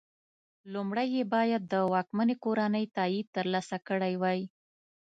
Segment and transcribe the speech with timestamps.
[0.73, 4.39] لومړی یې باید د واکمنې کورنۍ تایید ترلاسه کړی وای.